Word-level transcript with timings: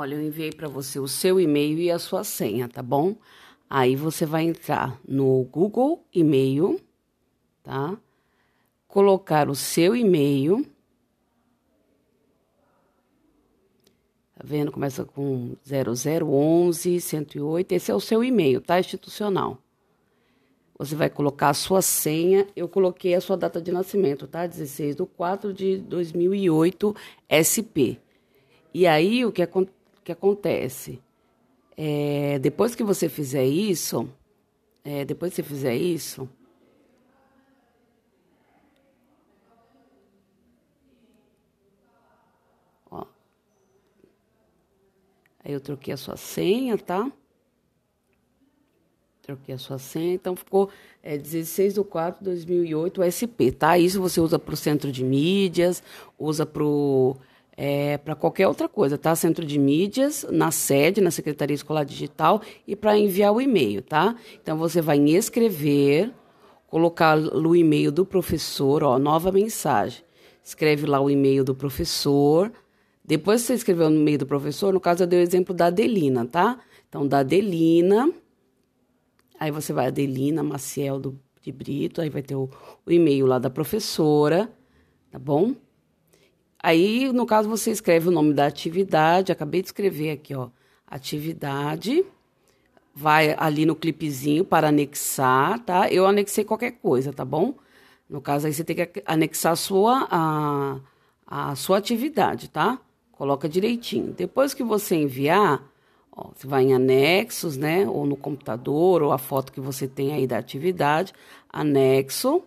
Olha, 0.00 0.14
eu 0.14 0.22
enviei 0.22 0.52
para 0.52 0.68
você 0.68 1.00
o 1.00 1.08
seu 1.08 1.40
e-mail 1.40 1.76
e 1.76 1.90
a 1.90 1.98
sua 1.98 2.22
senha, 2.22 2.68
tá 2.68 2.80
bom? 2.80 3.16
Aí 3.68 3.96
você 3.96 4.24
vai 4.24 4.44
entrar 4.44 4.96
no 5.04 5.42
Google 5.50 6.06
e-mail, 6.14 6.80
tá? 7.64 7.98
Colocar 8.86 9.50
o 9.50 9.56
seu 9.56 9.96
e-mail. 9.96 10.64
Tá 14.36 14.44
vendo? 14.44 14.70
Começa 14.70 15.04
com 15.04 15.56
0011 15.66 17.00
108. 17.00 17.72
Esse 17.72 17.90
é 17.90 17.94
o 17.96 17.98
seu 17.98 18.22
e-mail, 18.22 18.60
tá? 18.60 18.78
Institucional. 18.78 19.58
Você 20.78 20.94
vai 20.94 21.10
colocar 21.10 21.48
a 21.48 21.54
sua 21.54 21.82
senha. 21.82 22.46
Eu 22.54 22.68
coloquei 22.68 23.16
a 23.16 23.20
sua 23.20 23.36
data 23.36 23.60
de 23.60 23.72
nascimento, 23.72 24.28
tá? 24.28 24.46
16 24.46 24.94
de 24.94 25.04
4 25.04 25.52
de 25.52 25.78
2008, 25.78 26.94
SP. 27.26 27.98
E 28.72 28.86
aí, 28.86 29.24
o 29.24 29.32
que, 29.32 29.42
que 30.08 30.12
acontece? 30.12 31.02
É, 31.76 32.38
depois 32.38 32.74
que 32.74 32.82
você 32.82 33.10
fizer 33.10 33.44
isso, 33.44 34.08
é, 34.82 35.04
depois 35.04 35.34
que 35.34 35.36
você 35.36 35.42
fizer 35.42 35.76
isso, 35.76 36.26
ó, 42.90 43.04
aí 45.44 45.52
eu 45.52 45.60
troquei 45.60 45.92
a 45.92 45.98
sua 45.98 46.16
senha, 46.16 46.78
tá? 46.78 47.12
Troquei 49.20 49.54
a 49.54 49.58
sua 49.58 49.78
senha, 49.78 50.14
então 50.14 50.34
ficou 50.34 50.70
é, 51.02 51.18
16 51.18 51.74
de 51.74 51.84
4 51.84 52.20
de 52.20 52.24
2008 52.24 53.02
SP, 53.04 53.52
tá? 53.52 53.78
Isso 53.78 54.00
você 54.00 54.22
usa 54.22 54.38
para 54.38 54.54
o 54.54 54.56
centro 54.56 54.90
de 54.90 55.04
mídias, 55.04 55.82
usa 56.18 56.46
para 56.46 56.64
o 56.64 57.14
é, 57.60 57.98
para 57.98 58.14
qualquer 58.14 58.46
outra 58.46 58.68
coisa, 58.68 58.96
tá? 58.96 59.16
Centro 59.16 59.44
de 59.44 59.58
mídias, 59.58 60.24
na 60.30 60.52
sede, 60.52 61.00
na 61.00 61.10
Secretaria 61.10 61.56
Escolar 61.56 61.84
Digital 61.84 62.40
e 62.64 62.76
para 62.76 62.96
enviar 62.96 63.32
o 63.32 63.40
e-mail, 63.40 63.82
tá? 63.82 64.14
Então 64.40 64.56
você 64.56 64.80
vai 64.80 64.96
em 64.96 65.10
escrever, 65.16 66.14
colocar 66.68 67.18
o 67.18 67.56
e-mail 67.56 67.90
do 67.90 68.06
professor, 68.06 68.84
ó, 68.84 68.96
nova 68.96 69.32
mensagem. 69.32 70.04
Escreve 70.40 70.86
lá 70.86 71.00
o 71.00 71.10
e-mail 71.10 71.42
do 71.42 71.52
professor. 71.52 72.52
Depois 73.04 73.40
que 73.40 73.48
você 73.48 73.54
escreveu 73.54 73.90
no 73.90 73.96
e-mail 73.96 74.18
do 74.18 74.26
professor, 74.26 74.72
no 74.72 74.78
caso 74.78 75.02
eu 75.02 75.06
dei 75.08 75.18
o 75.18 75.22
exemplo 75.22 75.52
da 75.52 75.66
Adelina, 75.66 76.24
tá? 76.24 76.60
Então, 76.88 77.08
da 77.08 77.18
Adelina, 77.18 78.08
aí 79.38 79.50
você 79.50 79.72
vai 79.72 79.88
Adelina 79.88 80.44
Maciel 80.44 81.00
do, 81.00 81.18
de 81.42 81.50
Brito, 81.50 82.00
aí 82.00 82.08
vai 82.08 82.22
ter 82.22 82.36
o, 82.36 82.48
o 82.86 82.92
e-mail 82.92 83.26
lá 83.26 83.40
da 83.40 83.50
professora, 83.50 84.48
tá 85.10 85.18
bom? 85.18 85.56
Aí, 86.62 87.12
no 87.12 87.24
caso, 87.24 87.48
você 87.48 87.70
escreve 87.70 88.08
o 88.08 88.12
nome 88.12 88.34
da 88.34 88.46
atividade, 88.46 89.30
acabei 89.32 89.62
de 89.62 89.68
escrever 89.68 90.10
aqui, 90.10 90.34
ó, 90.34 90.48
atividade, 90.86 92.04
vai 92.94 93.34
ali 93.38 93.64
no 93.64 93.76
clipezinho 93.76 94.44
para 94.44 94.68
anexar, 94.68 95.60
tá? 95.60 95.88
Eu 95.88 96.06
anexei 96.06 96.44
qualquer 96.44 96.72
coisa, 96.72 97.12
tá 97.12 97.24
bom? 97.24 97.54
No 98.10 98.20
caso, 98.20 98.46
aí 98.46 98.52
você 98.52 98.64
tem 98.64 98.74
que 98.74 99.02
anexar 99.06 99.52
a 99.52 99.56
sua, 99.56 100.08
a, 100.10 100.80
a 101.26 101.54
sua 101.54 101.78
atividade, 101.78 102.48
tá? 102.48 102.80
Coloca 103.12 103.48
direitinho. 103.48 104.12
Depois 104.12 104.52
que 104.52 104.64
você 104.64 104.96
enviar, 104.96 105.62
ó, 106.10 106.30
você 106.34 106.46
vai 106.46 106.64
em 106.64 106.74
anexos, 106.74 107.56
né? 107.56 107.86
Ou 107.86 108.04
no 108.04 108.16
computador, 108.16 109.02
ou 109.02 109.12
a 109.12 109.18
foto 109.18 109.52
que 109.52 109.60
você 109.60 109.86
tem 109.86 110.12
aí 110.12 110.26
da 110.26 110.38
atividade, 110.38 111.12
anexo. 111.48 112.42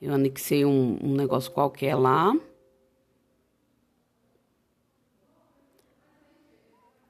Eu 0.00 0.12
anexei 0.12 0.64
um, 0.64 0.98
um 1.02 1.14
negócio 1.14 1.50
qualquer 1.50 1.94
lá. 1.94 2.34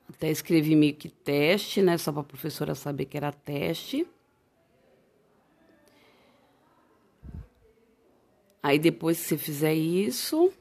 Até 0.09 0.31
escrevi 0.31 0.77
meio 0.77 0.95
que 0.95 1.09
teste, 1.09 1.83
né? 1.83 1.99
Só 1.99 2.13
para 2.13 2.23
a 2.23 2.25
professora 2.25 2.75
saber 2.75 3.07
que 3.07 3.17
era 3.17 3.33
teste. 3.33 4.07
Aí 8.63 8.79
depois 8.79 9.21
que 9.21 9.29
você 9.29 9.39
fizer 9.39 9.75
isso, 9.75 10.53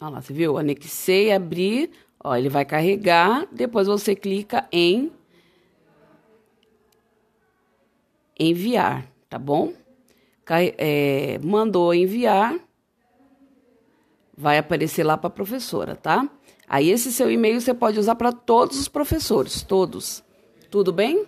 olha 0.00 0.10
lá, 0.10 0.22
você 0.22 0.32
viu? 0.32 0.58
Anexei, 0.58 1.32
abri, 1.32 1.90
ó, 2.22 2.36
ele 2.36 2.48
vai 2.48 2.64
carregar. 2.64 3.46
Depois 3.50 3.86
você 3.86 4.14
clica 4.14 4.68
em 4.70 5.10
enviar, 8.38 9.10
tá 9.28 9.38
bom? 9.38 9.72
É, 10.78 11.38
mandou 11.42 11.94
enviar, 11.94 12.58
vai 14.36 14.58
aparecer 14.58 15.04
lá 15.04 15.16
para 15.16 15.28
a 15.28 15.30
professora, 15.30 15.94
tá? 15.94 16.28
Aí 16.68 16.90
esse 16.90 17.12
seu 17.12 17.30
e-mail 17.30 17.60
você 17.60 17.74
pode 17.74 17.98
usar 17.98 18.14
para 18.14 18.32
todos 18.32 18.78
os 18.78 18.88
professores, 18.88 19.62
todos. 19.62 20.22
Tudo 20.70 20.92
bem? 20.92 21.26